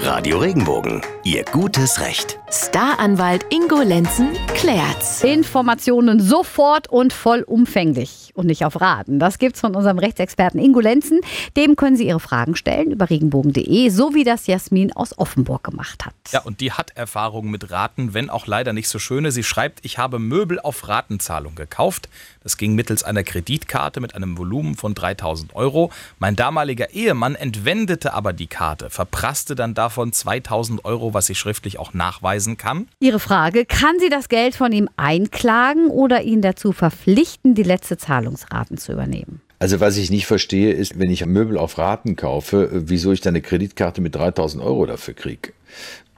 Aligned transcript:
Radio 0.00 0.38
Regenbogen, 0.38 1.02
Ihr 1.24 1.44
gutes 1.44 2.00
Recht. 2.00 2.38
Staranwalt 2.50 3.44
Ingo 3.52 3.82
Lenzen 3.82 4.30
klärt's. 4.54 5.22
Informationen 5.22 6.20
sofort 6.20 6.88
und 6.88 7.12
vollumfänglich 7.12 8.32
und 8.34 8.46
nicht 8.46 8.64
auf 8.64 8.80
Raten. 8.80 9.18
Das 9.18 9.38
gibt's 9.38 9.60
von 9.60 9.74
unserem 9.74 9.98
Rechtsexperten 9.98 10.60
Ingo 10.60 10.80
Lenzen. 10.80 11.20
Dem 11.56 11.76
können 11.76 11.96
Sie 11.96 12.06
Ihre 12.06 12.20
Fragen 12.20 12.54
stellen 12.54 12.92
über 12.92 13.10
regenbogen.de, 13.10 13.88
so 13.90 14.14
wie 14.14 14.24
das 14.24 14.46
Jasmin 14.46 14.92
aus 14.92 15.18
Offenburg 15.18 15.64
gemacht 15.64 16.06
hat. 16.06 16.14
Ja, 16.30 16.40
und 16.40 16.60
die 16.60 16.72
hat 16.72 16.96
Erfahrung 16.96 17.50
mit 17.50 17.70
Raten, 17.70 18.14
wenn 18.14 18.30
auch 18.30 18.46
leider 18.46 18.72
nicht 18.72 18.88
so 18.88 18.98
schöne. 18.98 19.32
Sie 19.32 19.44
schreibt, 19.44 19.84
ich 19.84 19.98
habe 19.98 20.18
Möbel 20.18 20.60
auf 20.60 20.88
Ratenzahlung 20.88 21.54
gekauft. 21.56 22.08
Das 22.42 22.56
ging 22.56 22.74
mittels 22.74 23.02
einer 23.02 23.24
Kreditkarte 23.24 24.00
mit 24.00 24.14
einem 24.14 24.38
Volumen 24.38 24.74
von 24.76 24.94
3000 24.94 25.54
Euro. 25.54 25.90
Mein 26.18 26.36
damaliger 26.36 26.90
Ehemann 26.94 27.34
entwendete 27.34 28.14
aber 28.14 28.32
die 28.32 28.46
Karte, 28.46 28.88
verprasste 28.88 29.54
dann 29.54 29.74
davon 29.88 30.12
2000 30.12 30.84
Euro, 30.84 31.14
was 31.14 31.30
ich 31.30 31.38
schriftlich 31.38 31.78
auch 31.78 31.94
nachweisen 31.94 32.58
kann. 32.58 32.88
Ihre 33.00 33.18
Frage, 33.18 33.64
kann 33.64 33.98
sie 33.98 34.10
das 34.10 34.28
Geld 34.28 34.54
von 34.54 34.70
ihm 34.70 34.90
einklagen 34.98 35.88
oder 35.88 36.22
ihn 36.22 36.42
dazu 36.42 36.72
verpflichten, 36.72 37.54
die 37.54 37.62
letzte 37.62 37.96
Zahlungsraten 37.96 38.76
zu 38.76 38.92
übernehmen? 38.92 39.40
Also 39.58 39.80
was 39.80 39.96
ich 39.96 40.10
nicht 40.10 40.26
verstehe, 40.26 40.72
ist, 40.72 40.98
wenn 40.98 41.10
ich 41.10 41.24
Möbel 41.24 41.56
auf 41.56 41.78
Raten 41.78 42.16
kaufe, 42.16 42.68
wieso 42.70 43.12
ich 43.12 43.22
dann 43.22 43.32
eine 43.32 43.40
Kreditkarte 43.40 44.02
mit 44.02 44.14
3000 44.14 44.62
Euro 44.62 44.84
dafür 44.84 45.14
kriege. 45.14 45.54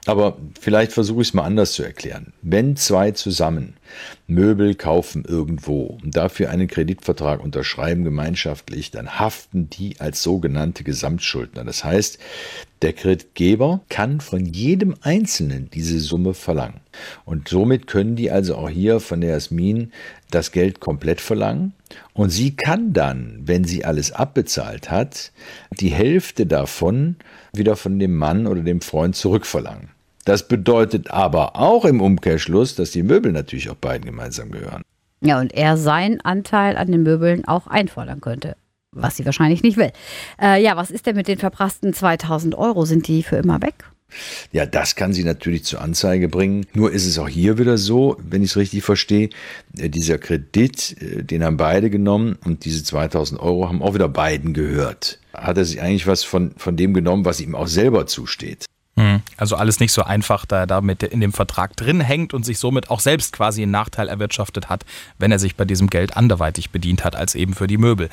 Aber 0.05 0.37
vielleicht 0.59 0.91
versuche 0.91 1.21
ich 1.21 1.29
es 1.29 1.33
mal 1.33 1.43
anders 1.43 1.71
zu 1.71 1.83
erklären. 1.83 2.33
Wenn 2.41 2.75
zwei 2.75 3.11
zusammen 3.11 3.77
Möbel 4.27 4.75
kaufen 4.75 5.25
irgendwo 5.27 5.99
und 6.03 6.15
dafür 6.15 6.49
einen 6.49 6.67
Kreditvertrag 6.67 7.43
unterschreiben 7.43 8.03
gemeinschaftlich, 8.03 8.91
dann 8.91 9.19
haften 9.19 9.69
die 9.69 9.99
als 9.99 10.23
sogenannte 10.23 10.83
Gesamtschuldner. 10.83 11.63
Das 11.63 11.83
heißt, 11.83 12.19
der 12.81 12.93
Kreditgeber 12.93 13.81
kann 13.89 14.21
von 14.21 14.45
jedem 14.45 14.95
Einzelnen 15.01 15.69
diese 15.71 15.99
Summe 15.99 16.33
verlangen. 16.33 16.81
Und 17.25 17.47
somit 17.47 17.87
können 17.87 18.15
die 18.15 18.31
also 18.31 18.55
auch 18.55 18.69
hier 18.69 18.99
von 18.99 19.21
der 19.21 19.31
Jasmin 19.31 19.91
das 20.31 20.51
Geld 20.51 20.79
komplett 20.79 21.21
verlangen. 21.21 21.73
Und 22.13 22.29
sie 22.31 22.55
kann 22.55 22.93
dann, 22.93 23.41
wenn 23.43 23.65
sie 23.65 23.85
alles 23.85 24.11
abbezahlt 24.11 24.89
hat, 24.89 25.31
die 25.79 25.89
Hälfte 25.89 26.45
davon 26.45 27.17
wieder 27.53 27.75
von 27.75 27.99
dem 27.99 28.15
Mann 28.15 28.47
oder 28.47 28.61
dem 28.61 28.81
Freund 28.81 29.15
zurückverlangen. 29.15 29.89
Das 30.25 30.47
bedeutet 30.47 31.11
aber 31.11 31.55
auch 31.55 31.85
im 31.85 32.01
Umkehrschluss, 32.01 32.75
dass 32.75 32.91
die 32.91 33.03
Möbel 33.03 33.31
natürlich 33.31 33.69
auch 33.69 33.75
beiden 33.75 34.05
gemeinsam 34.05 34.51
gehören. 34.51 34.83
Ja, 35.21 35.39
und 35.39 35.53
er 35.53 35.77
seinen 35.77 36.21
Anteil 36.21 36.77
an 36.77 36.91
den 36.91 37.03
Möbeln 37.03 37.45
auch 37.45 37.67
einfordern 37.67 38.21
könnte. 38.21 38.55
Was 38.91 39.15
sie 39.15 39.25
wahrscheinlich 39.25 39.63
nicht 39.63 39.77
will. 39.77 39.91
Äh, 40.41 40.61
ja, 40.61 40.75
was 40.75 40.91
ist 40.91 41.05
denn 41.05 41.15
mit 41.15 41.27
den 41.27 41.37
verprassten 41.37 41.93
2000 41.93 42.55
Euro? 42.55 42.85
Sind 42.85 43.07
die 43.07 43.23
für 43.23 43.37
immer 43.37 43.61
weg? 43.61 43.85
Ja, 44.51 44.65
das 44.65 44.95
kann 44.95 45.13
sie 45.13 45.23
natürlich 45.23 45.63
zur 45.63 45.81
Anzeige 45.81 46.27
bringen. 46.27 46.65
Nur 46.73 46.91
ist 46.91 47.05
es 47.05 47.17
auch 47.17 47.29
hier 47.29 47.57
wieder 47.57 47.77
so, 47.77 48.17
wenn 48.21 48.43
ich 48.43 48.51
es 48.51 48.57
richtig 48.57 48.83
verstehe, 48.83 49.29
äh, 49.77 49.89
dieser 49.89 50.17
Kredit, 50.17 50.97
äh, 51.01 51.23
den 51.23 51.43
haben 51.43 51.57
beide 51.57 51.89
genommen 51.89 52.37
und 52.43 52.65
diese 52.65 52.83
2000 52.83 53.39
Euro 53.39 53.69
haben 53.69 53.81
auch 53.81 53.93
wieder 53.93 54.09
beiden 54.09 54.53
gehört. 54.53 55.19
Hat 55.33 55.57
er 55.57 55.65
sich 55.65 55.81
eigentlich 55.81 56.07
was 56.07 56.23
von, 56.23 56.51
von 56.57 56.75
dem 56.75 56.93
genommen, 56.93 57.23
was 57.23 57.39
ihm 57.39 57.55
auch 57.55 57.67
selber 57.67 58.05
zusteht? 58.07 58.65
Also 59.41 59.55
alles 59.55 59.79
nicht 59.79 59.91
so 59.91 60.03
einfach, 60.03 60.45
da 60.45 60.59
er 60.59 60.67
damit 60.67 61.01
in 61.01 61.19
dem 61.19 61.33
Vertrag 61.33 61.75
drin 61.75 61.99
hängt 61.99 62.35
und 62.35 62.45
sich 62.45 62.59
somit 62.59 62.91
auch 62.91 62.99
selbst 62.99 63.33
quasi 63.33 63.63
einen 63.63 63.71
Nachteil 63.71 64.07
erwirtschaftet 64.07 64.69
hat, 64.69 64.85
wenn 65.17 65.31
er 65.31 65.39
sich 65.39 65.55
bei 65.55 65.65
diesem 65.65 65.89
Geld 65.89 66.15
anderweitig 66.15 66.69
bedient 66.69 67.03
hat 67.03 67.15
als 67.15 67.33
eben 67.33 67.55
für 67.55 67.65
die 67.65 67.79
Möbel. 67.79 68.09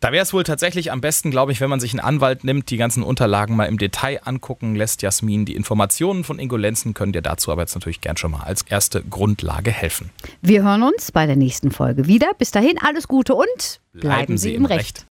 Da 0.00 0.12
wäre 0.12 0.22
es 0.22 0.34
wohl 0.34 0.44
tatsächlich 0.44 0.92
am 0.92 1.00
besten, 1.00 1.30
glaube 1.30 1.52
ich, 1.52 1.62
wenn 1.62 1.70
man 1.70 1.80
sich 1.80 1.92
einen 1.92 2.00
Anwalt 2.00 2.44
nimmt, 2.44 2.68
die 2.68 2.76
ganzen 2.76 3.02
Unterlagen 3.02 3.56
mal 3.56 3.64
im 3.64 3.78
Detail 3.78 4.20
angucken 4.24 4.74
lässt. 4.74 5.00
Jasmin, 5.00 5.46
die 5.46 5.56
Informationen 5.56 6.22
von 6.22 6.38
Ingo 6.38 6.58
Lenzen 6.58 6.92
können 6.92 7.12
dir 7.12 7.22
dazu 7.22 7.50
aber 7.50 7.62
jetzt 7.62 7.74
natürlich 7.74 8.02
gern 8.02 8.18
schon 8.18 8.32
mal 8.32 8.42
als 8.42 8.60
erste 8.60 9.02
Grundlage 9.02 9.70
helfen. 9.70 10.10
Wir 10.42 10.64
hören 10.64 10.82
uns 10.82 11.12
bei 11.12 11.24
der 11.24 11.36
nächsten 11.36 11.70
Folge 11.70 12.08
wieder. 12.08 12.32
Bis 12.36 12.50
dahin 12.50 12.78
alles 12.78 13.08
Gute 13.08 13.34
und 13.34 13.80
bleiben, 13.94 14.00
bleiben 14.00 14.36
Sie 14.36 14.52
im 14.52 14.66
Recht. 14.66 14.80
Recht. 14.80 15.06